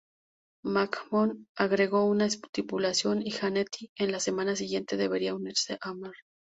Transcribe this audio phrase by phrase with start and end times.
[0.63, 6.15] McMahon agregó una estipulación, y Jannetty en la semana siguiente debería unirse a Mr.